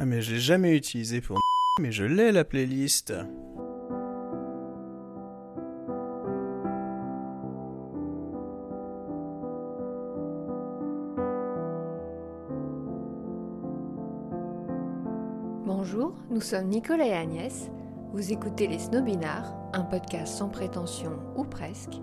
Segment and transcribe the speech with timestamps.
[0.00, 1.40] Ah mais je l'ai jamais utilisé pour
[1.80, 3.12] mais je l'ai la playlist.
[15.66, 17.68] Bonjour, nous sommes Nicolas et Agnès.
[18.12, 21.94] Vous écoutez Les Snobinards, un podcast sans prétention ou presque.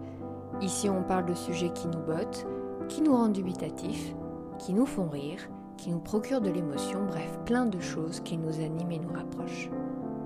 [0.59, 2.45] Ici, on parle de sujets qui nous bottent,
[2.89, 4.13] qui nous rendent dubitatifs,
[4.59, 5.47] qui nous font rire,
[5.77, 9.69] qui nous procurent de l'émotion, bref, plein de choses qui nous animent et nous rapprochent.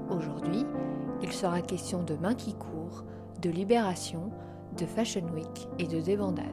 [0.09, 0.65] Aujourd'hui,
[1.21, 3.03] il sera question de mains qui courent,
[3.41, 4.31] de libération,
[4.77, 6.45] de Fashion Week et de débandade.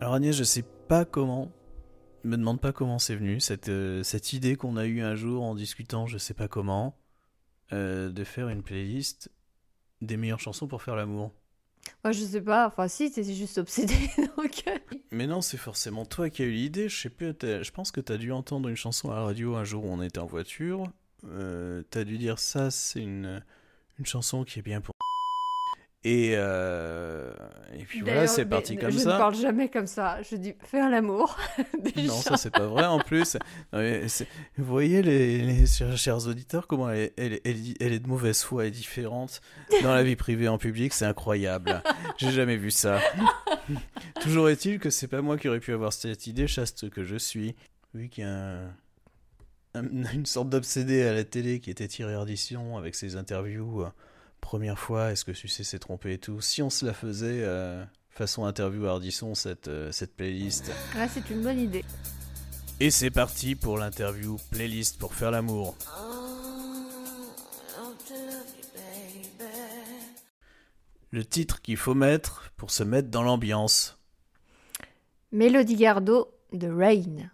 [0.00, 1.50] Alors Agnès, je sais pas comment,
[2.24, 5.42] me demande pas comment c'est venu, cette, euh, cette idée qu'on a eue un jour
[5.42, 6.96] en discutant, je sais pas comment,
[7.72, 9.30] euh, de faire une playlist
[10.00, 11.32] des meilleures chansons pour faire l'amour.
[12.04, 14.78] Moi, je sais pas, enfin, si, t'étais juste obsédé, euh,
[15.10, 16.88] Mais non, c'est forcément toi qui as eu l'idée.
[16.88, 17.34] Je sais plus.
[17.40, 20.02] Je pense que t'as dû entendre une chanson à la radio un jour où on
[20.02, 20.84] était en voiture.
[21.26, 23.42] Euh, t'as dû dire ça, c'est une
[23.98, 24.94] une chanson qui est bien pour.
[26.02, 27.30] Et euh,
[27.78, 29.12] et puis voilà, c'est mais parti comme je ça.
[29.12, 30.22] ne parle jamais comme ça.
[30.22, 31.36] Je dis faire l'amour.
[31.96, 33.36] Non, ça c'est pas vrai en plus.
[33.74, 33.80] Non,
[34.56, 38.64] Vous voyez, les, les chers, auditeurs, comment elle, elle, elle, elle est de mauvaise foi
[38.66, 39.42] et différente
[39.82, 41.82] dans la vie privée en public, c'est incroyable.
[42.16, 42.98] J'ai jamais vu ça.
[44.22, 47.16] Toujours est-il que c'est pas moi qui aurais pu avoir cette idée, chaste que je
[47.16, 47.54] suis.
[47.92, 48.70] Vu qu'il y a un-
[49.74, 53.84] un- une sorte d'obsédé à la télé qui était Thierry Ardisson avec ses interviews.
[54.40, 56.40] Première fois, est-ce que Sucé s'est trompé et tout?
[56.40, 60.70] Si on se la faisait euh, façon interview Ardisson, cette, euh, cette playlist.
[60.96, 61.84] Ah, c'est une bonne idée.
[62.80, 65.76] Et c'est parti pour l'interview playlist pour faire l'amour.
[71.12, 73.98] Le titre qu'il faut mettre pour se mettre dans l'ambiance.
[75.32, 77.30] Mélodie Gardot de Rain.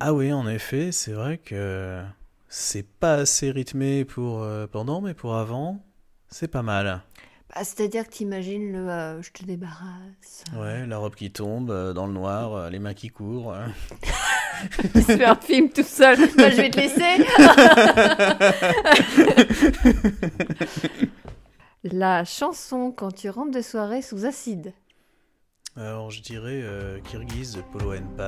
[0.00, 2.02] Ah oui, en effet, c'est vrai que
[2.48, 5.82] c'est pas assez rythmé pour euh, pendant, mais pour avant,
[6.28, 7.02] c'est pas mal.
[7.54, 10.44] Bah, C'est-à-dire que t'imagines le euh, je te débarrasse.
[10.56, 13.52] Ouais, la robe qui tombe euh, dans le noir, euh, les mains qui courent.
[13.54, 13.66] euh.
[15.02, 16.18] Fait un film tout seul.
[16.36, 17.24] Bah, je vais te laisser.
[21.84, 24.72] La chanson quand tu rentres de soirée sous acide.
[25.78, 28.26] Alors je dirais euh, Kirghiz de Polo and Pan.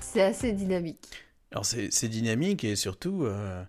[0.00, 0.98] C'est assez dynamique.
[1.52, 3.62] Alors c'est dynamique et surtout, euh,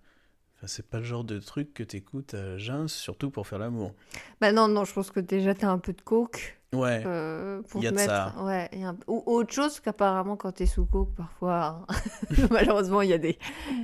[0.65, 3.93] c'est pas le genre de truc que t'écoutes à jeun, surtout pour faire l'amour.
[4.39, 6.58] Bah non, non, je pense que déjà t'as un peu de coke.
[6.71, 8.13] Ouais, euh, pour Y a te de mettre.
[8.13, 8.35] ça.
[8.43, 11.95] Ouais, et un- Ou autre chose qu'apparemment quand t'es sous coke, parfois, hein,
[12.51, 13.39] malheureusement, il y, a des...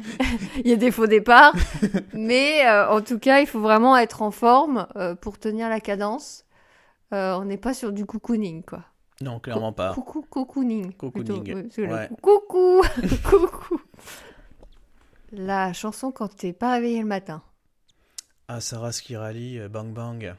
[0.63, 1.53] il y a des faux départs.
[2.13, 5.79] Mais euh, en tout cas, il faut vraiment être en forme euh, pour tenir la
[5.79, 6.45] cadence.
[7.11, 8.83] Euh, on n'est pas sur du cocooning, quoi.
[9.19, 9.93] non, clairement pas.
[9.95, 10.93] Coucou, cocooning.
[10.93, 12.09] Cocooning, ouais.
[12.21, 12.83] Coucou,
[13.23, 13.81] coucou.
[15.31, 17.41] La chanson quand t'es pas réveillé le matin.
[18.47, 20.35] Ah, Sarah Skirali, Bang Bang.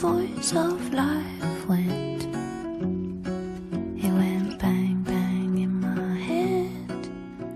[0.00, 2.22] Voice of life went.
[3.96, 7.08] It went bang bang in my head.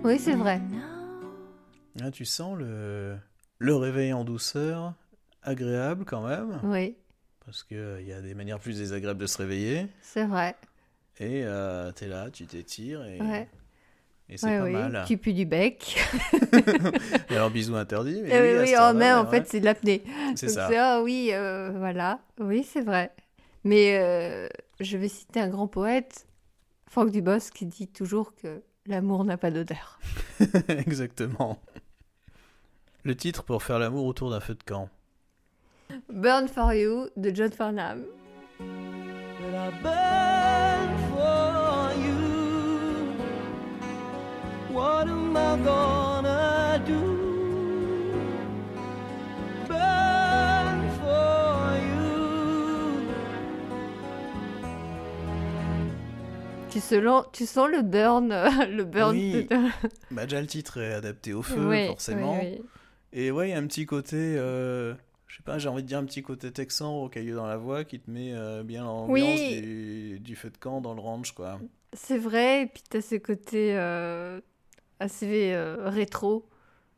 [0.05, 0.61] Oui, c'est vrai.
[2.03, 3.17] Ah, tu sens le,
[3.59, 4.95] le réveil en douceur,
[5.43, 6.97] agréable quand même, Oui,
[7.45, 9.87] parce qu'il y a des manières plus désagréables de se réveiller.
[10.01, 10.57] c'est vrai.
[11.19, 13.49] Et euh, t'es là, tu t'étires et, Ouais.
[14.33, 14.73] Et c'est Ouais, pas oui.
[14.73, 15.05] mal.
[15.07, 15.97] Tu pues du bec.
[17.31, 19.65] Et alors bisous interdits, mais Eh oui, oui, oh, mais en ouais, fait, c'est de
[19.65, 20.03] l'apnée.
[20.35, 20.69] c'est ça.
[20.77, 22.21] ah oui, euh, voilà.
[22.41, 23.13] Oui, c'est vrai.
[23.65, 24.49] Mais euh,
[24.81, 26.27] je vais citer un grand poète,
[26.89, 30.01] Franck Dubos, qui dit toujours que l'amour n'a pas d'odeur.
[30.69, 31.59] Exactement.
[33.05, 34.89] Le titre pour faire l'amour autour d'un feu de camp.
[36.09, 38.05] Burn for You de John Farnham.
[44.73, 47.01] What am I gonna do?
[49.69, 53.09] Burn for you.
[56.81, 58.29] sens, tu sens le burn,
[58.71, 59.15] le burn.
[59.15, 59.71] Oui, de-
[60.11, 62.41] Bah, déjà, le titre est adapté au feu, forcément.
[63.13, 64.95] Et ouais, il y a un petit côté, euh,
[65.27, 67.85] je sais pas, j'ai envie de dire un petit côté texan, rocailleux dans la voix,
[67.85, 69.61] qui te met euh, bien l'ambiance Oui.
[69.61, 71.61] du, du feu de camp dans le ranch, quoi.
[71.93, 74.41] C'est vrai, et puis t'as ce côté euh,
[75.03, 76.49] assez euh, rétro.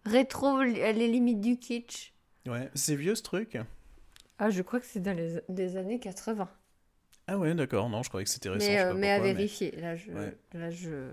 [0.06, 2.14] Rétro, à les limites du kitsch.
[2.46, 3.58] Ouais, c'est vieux ce truc?
[4.38, 6.48] Ah, je crois que c'est dans les des années 80.
[7.26, 8.72] Ah ouais, d'accord, non, je croyais que c'était récent.
[8.72, 9.70] mais je sais euh, pas mais à vérifier.
[9.72, 10.34] Là, je, Ouais.
[10.52, 11.10] là, je,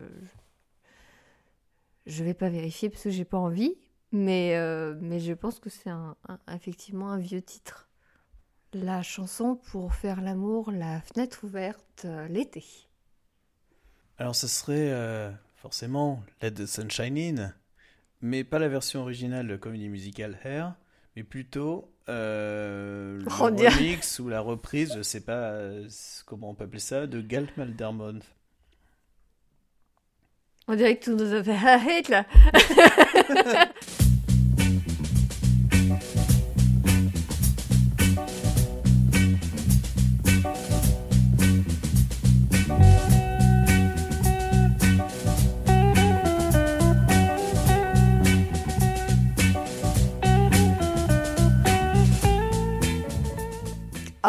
[2.05, 3.75] je vais pas vérifier parce que j'ai pas envie.
[4.13, 7.89] Mais, euh, mais je pense que c'est un, un- effectivement un vieux titre.
[8.73, 12.65] La chanson pour faire l'amour, la fenêtre ouverte, euh, l'été.
[14.17, 17.53] Alors, ce serait euh, forcément Let the Sunshine In,
[18.21, 20.73] mais pas la version originale de comédie musicale Hair,
[21.15, 25.87] mais plutôt euh, le remix ou la reprise, je sais pas euh,
[26.25, 28.21] comment on peut appeler ça, de Galt Maldermont.
[30.67, 32.25] On dirait que tout nous a fait un hit là.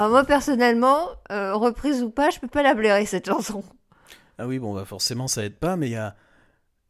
[0.02, 3.62] Alors moi personnellement, euh, reprise ou pas, je peux pas la blairer cette chanson.
[4.36, 6.16] Ah oui, bon, bah forcément, ça aide pas, mais il y a.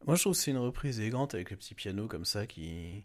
[0.07, 3.03] Moi, je trouve que c'est une reprise élégante avec le petit piano comme ça qui.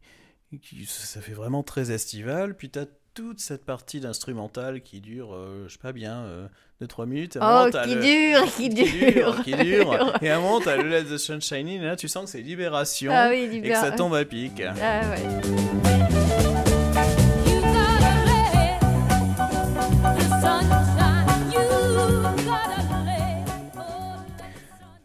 [0.62, 2.56] qui ça fait vraiment très estival.
[2.56, 6.24] Puis t'as toute cette partie d'instrumental qui dure, euh, je sais pas bien,
[6.80, 7.36] 2-3 minutes.
[7.38, 10.14] À un Oh, qui le- dure, qui qui dure, dure, qui dure.
[10.22, 12.30] Et à un moment, t'as le Let the Sunshine In, et là, tu sens que
[12.30, 14.62] c'est libération Ah oui, et que ça tombe à pic.
[14.80, 16.57] Ah ouais.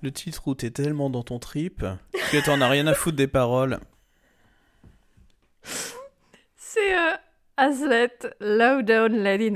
[0.04, 3.28] Le titre où t'es tellement dans ton trip que t'en as rien à foutre des
[3.28, 3.80] paroles.
[6.58, 7.14] C'est euh,
[7.56, 8.12] Hazlet,
[8.42, 9.54] Low Down, Let It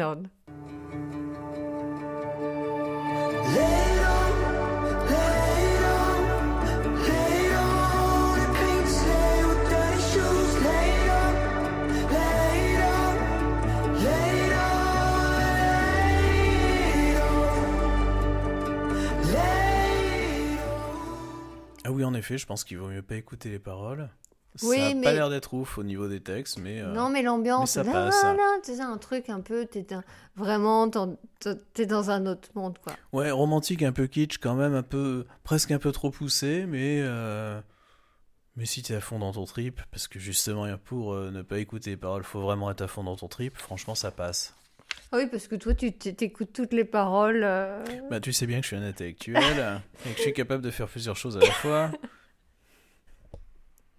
[22.07, 24.09] en effet, je pense qu'il vaut mieux pas écouter les paroles.
[24.63, 26.81] Oui, ça a pas mais- l'air d'être ouf au niveau des textes, mais.
[26.81, 28.15] euh, Non, mais l'ambiance, ça passe.
[28.63, 30.03] sais, un truc un peu, t'es un-
[30.35, 30.89] vraiment,
[31.73, 32.93] t'es dans un autre monde, quoi.
[33.13, 37.01] Ouais, romantique, un peu kitsch, quand même, un peu, presque un peu trop poussé, mais,
[37.03, 37.61] euh,
[38.55, 41.59] mais si t'es à fond dans ton trip, parce que justement, pour euh, ne pas
[41.59, 44.55] écouter les paroles, faut vraiment être à fond dans ton trip, franchement, ça passe.
[45.11, 47.41] Ah oui, parce que toi, tu t'écoutes toutes les paroles.
[47.43, 50.63] euh, Bah, tu sais bien que je suis un intellectuel, et que je suis capable
[50.63, 51.91] de faire plusieurs choses à la fois.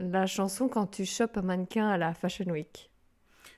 [0.01, 2.91] La chanson quand tu chopes un mannequin à la Fashion Week.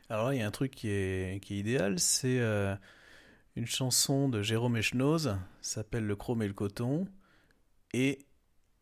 [0.08, 2.75] Alors là, il y a un truc qui est, qui est idéal, c'est euh,
[3.56, 7.06] une chanson de Jérôme Echnoz, s'appelle Le chrome et le coton,
[7.93, 8.25] et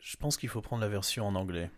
[0.01, 1.71] je pense qu'il faut prendre la version en anglais.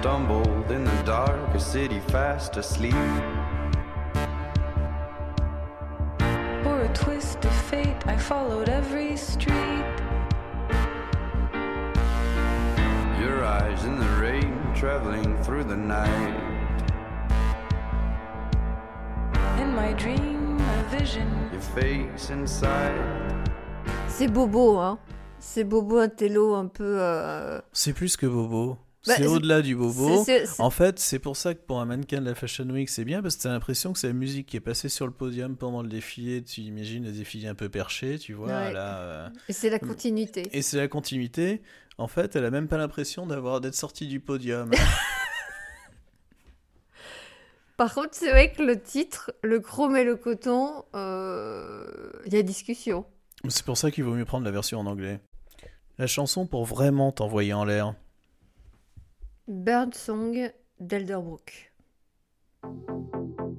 [0.00, 2.94] Stumbled in the dark, a city fast asleep.
[6.62, 9.84] For a twist of fate, I followed every street.
[13.20, 16.36] Your eyes in the rain, traveling through the night.
[19.58, 21.28] In my dream, a vision.
[21.50, 23.50] Your face inside.
[24.06, 24.96] C'est bobo, hein.
[25.40, 26.98] C'est bobo, un télo un peu.
[27.00, 28.78] euh, C'est plus que bobo.
[29.06, 30.26] Bah, c'est au-delà du bobo.
[30.58, 33.22] En fait, c'est pour ça que pour un mannequin de la Fashion Week, c'est bien
[33.22, 35.82] parce que t'as l'impression que c'est la musique qui est passée sur le podium pendant
[35.82, 36.42] le défilé.
[36.42, 38.48] Tu imagines le défilé un peu perché, tu vois.
[38.48, 38.72] Ouais.
[38.72, 40.48] Là, euh, Et c'est la continuité.
[40.52, 41.62] Et c'est la continuité.
[41.96, 44.70] En fait, elle a même pas l'impression d'avoir d'être sortie du podium.
[47.76, 52.36] Par contre, c'est vrai que le titre, le chrome et le coton, euh, il y
[52.36, 53.06] a discussion.
[53.48, 55.20] c'est pour ça qu'il vaut mieux prendre la version en anglais.
[55.98, 57.94] La chanson pour vraiment t'envoyer en l'air.
[59.50, 61.50] Bird Song d'Elderbrook.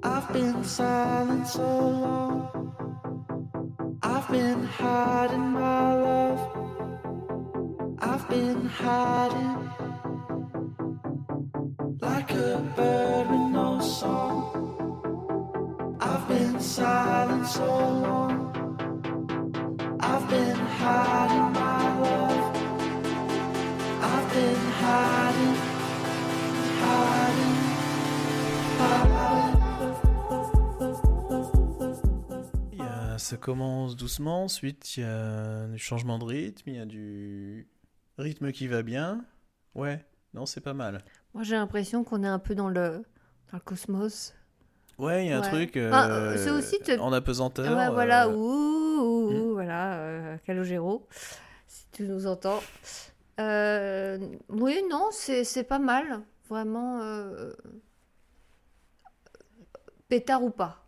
[0.03, 2.75] I've been silent so long.
[4.03, 6.41] I've been hiding my love.
[7.97, 9.71] I've been hiding
[12.01, 14.53] like a bird with no song.
[15.99, 18.37] I've been silent so long.
[19.99, 21.58] I've been hiding
[33.39, 37.67] commence doucement, ensuite il y a du changement de rythme, il y a du
[38.17, 39.25] rythme qui va bien.
[39.75, 41.03] Ouais, non, c'est pas mal.
[41.33, 42.89] Moi, j'ai l'impression qu'on est un peu dans le,
[43.51, 44.33] dans le cosmos.
[44.97, 47.65] Ouais, il y a un truc euh, Ah, euh, c'est aussi te- en apesanteur.
[47.77, 49.51] ouais, voilà, euh, ouh, ouh, ouh, hmm.
[49.53, 51.07] voilà, euh, Calogero,
[51.67, 52.59] si tu nous entends.
[53.39, 54.17] Euh,
[54.49, 56.99] oui, non, c'est c'est pas mal, vraiment.
[57.01, 57.53] euh,
[60.07, 60.85] Pétard ou pas.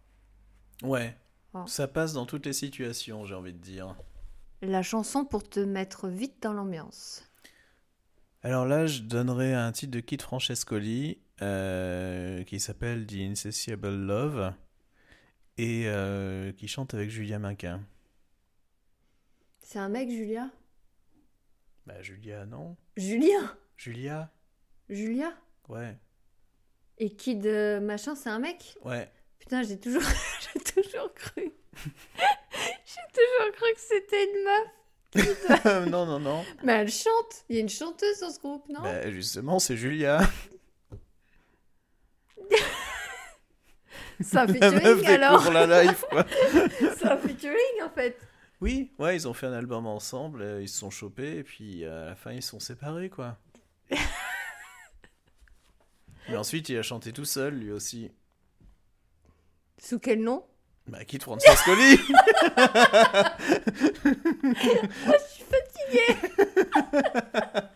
[0.84, 1.16] Ouais,
[1.54, 1.66] Ah.
[1.68, 3.96] ça passe dans toutes les situations, j'ai envie de dire.
[4.62, 7.28] La chanson pour te mettre vite dans l'ambiance.
[8.44, 14.54] Alors là, je donnerais un titre de Kid Francescoli euh, qui s'appelle The Insatiable Love
[15.58, 17.82] et euh, qui chante avec Julia Minquin.
[19.60, 20.50] C'est un mec, Julia?
[21.86, 24.32] Bah, Julia, non Julien Julia?
[24.90, 25.34] Julia?
[25.70, 25.98] Ouais,
[26.98, 28.78] Et Kid euh, machin, c'est un mec?
[28.84, 29.12] Ouais.
[29.42, 30.02] Putain, j'ai toujours,
[30.54, 31.52] j'ai toujours cru.
[31.84, 34.68] j'ai toujours cru que c'était une meuf.
[35.90, 36.46] non, non, non.
[36.64, 37.44] Mais elle chante.
[37.50, 38.82] Il y a une chanteuse dans ce groupe, non?
[38.82, 40.22] Bah, justement, c'est Julia.
[44.22, 45.32] C'est un La meuf featuring alors.
[45.40, 46.26] découvre la life, quoi.
[46.80, 48.18] C'est un featuring en fait.
[48.62, 51.84] Oui, ouais, ils ont fait un album ensemble, euh, ils se sont chopés, et puis
[51.84, 53.40] euh, à la fin, ils se sont séparés, quoi.
[56.30, 58.12] Mais ensuite, il a chanté tout seul, lui aussi.
[59.84, 60.44] Sous quel nom
[60.88, 62.04] Bah, Kid Francescoli Je
[65.28, 66.16] suis fatiguée.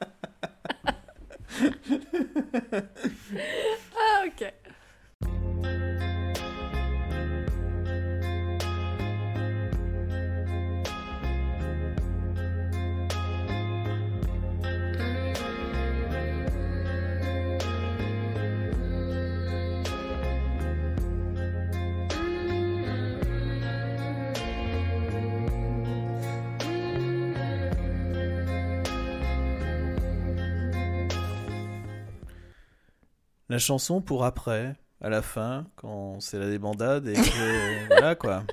[33.50, 37.88] La chanson pour après, à la fin, quand c'est la débandade, et que...
[37.88, 38.44] voilà, quoi.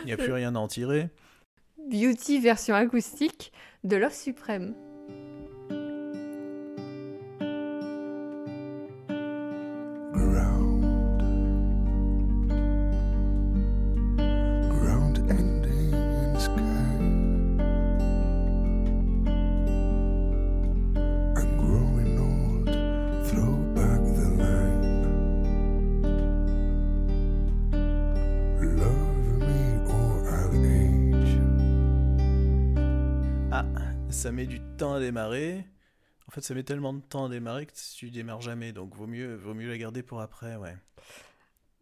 [0.00, 1.08] Il n'y a plus rien à en tirer.
[1.90, 3.52] Beauty version acoustique
[3.84, 4.74] de Love Suprême.
[34.26, 35.64] Ça met du temps à démarrer.
[36.26, 39.06] En fait, ça met tellement de temps à démarrer que tu démarres jamais, donc vaut
[39.06, 40.74] mieux, vaut mieux la garder pour après, ouais.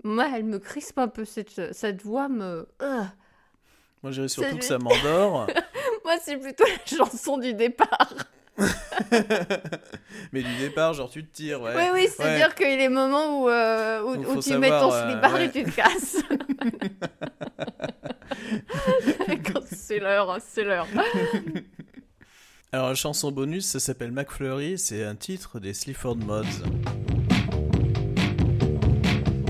[0.02, 2.68] Moi, elle me crispe un peu cette, cette voix me.
[2.82, 3.06] Ugh.
[4.02, 5.46] Moi, je dirais surtout Ça- que ça m'endort.
[6.04, 8.12] Moi, c'est plutôt la chanson du départ.
[10.32, 11.72] Mais du départ, genre, tu te tires, ouais.
[11.74, 12.54] Oui, oui, c'est-à-dire Ouais.
[12.56, 15.46] qu'il y a les moments où, euh, où, tu mets ton savoir, euh, ouais.
[15.46, 16.18] et tu te casses.
[19.50, 20.86] Quand c'est l'heure, c'est l'heure.
[22.74, 26.64] Alors, la chanson bonus, ça s'appelle McFlurry, c'est un titre des Sleaford Mods.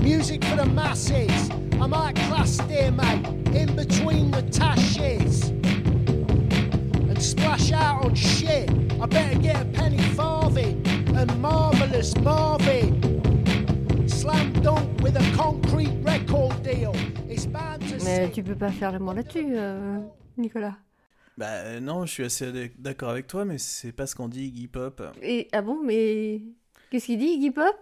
[0.03, 1.49] Music for the masses.
[1.81, 5.49] I might class dear mate in between the tashes
[7.09, 8.69] and splash out on shit.
[9.01, 10.85] I better get a penny farthing
[11.17, 13.01] and marvelous Marvin.
[14.07, 16.93] Slam dunk with a concrete record deal.
[17.27, 19.97] It's bound to Mais tu peux pas faire le monde là-dessus, euh,
[20.37, 20.75] Nicolas.
[21.37, 24.45] Bah euh, non, je suis assez d'accord avec toi, mais c'est pas ce qu'on dit
[24.45, 25.03] Iggy Pop.
[25.21, 26.41] Et, ah bon, mais
[26.89, 27.75] qu'est-ce qu'il dit, Iggy Pop?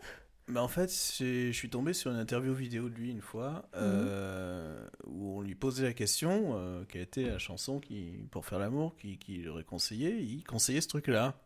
[0.47, 4.85] Bah en fait, je suis tombé sur une interview vidéo de lui une fois, euh,
[5.05, 8.95] où on lui posait la question, euh, quelle était la chanson qui, pour faire l'amour
[8.97, 11.39] qui, qui aurait conseillé, il conseillait ce truc-là.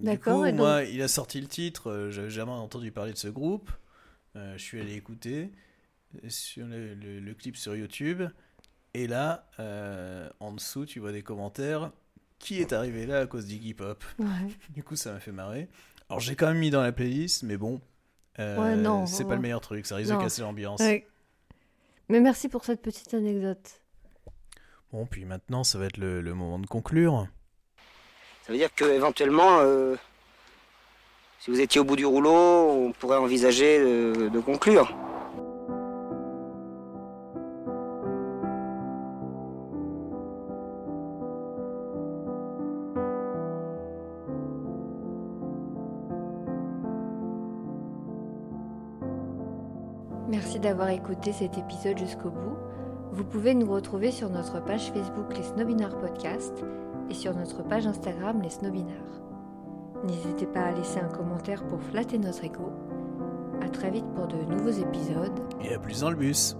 [0.00, 3.18] Du D'accord, donc- moi, il a sorti le titre, euh, j'avais jamais entendu parler de
[3.18, 3.70] ce groupe,
[4.34, 5.50] je suis allé écouter
[6.28, 8.22] sur le, le- le clip sur YouTube,
[8.94, 11.90] et là, euh, en dessous, tu vois des commentaires,
[12.38, 14.26] qui est arrivé là à cause d'Iggy Pop Ouais.
[14.70, 15.68] du coup, ça m'a fait marrer.
[16.08, 17.80] Alors, j'ai quand même mis dans la playlist, mais bon,
[18.38, 19.28] euh, Ouais, c'est ouais.
[19.28, 20.18] pas le meilleur truc, ça risque Non.
[20.18, 20.80] de casser l'ambiance.
[20.80, 21.06] Ouais.
[22.08, 23.80] Mais merci pour cette petite anecdote.
[24.92, 27.26] Bon, puis maintenant, ça va être le, le moment de conclure.
[28.46, 29.96] Ça veut dire que éventuellement, euh,
[31.40, 32.30] si vous étiez au bout du rouleau,
[32.70, 34.94] on pourrait envisager de, de conclure.
[50.64, 52.56] D'avoir écouté cet épisode jusqu'au bout.
[53.12, 56.64] Vous pouvez nous retrouver sur notre page Facebook Les Snobinards Podcast
[57.10, 59.20] et sur notre page Instagram Les Snobinards.
[60.06, 62.72] N'hésitez pas à laisser un commentaire pour flatter notre ego.
[63.60, 65.38] À très vite pour de nouveaux épisodes.
[65.62, 66.56] Et à plus dans le bus.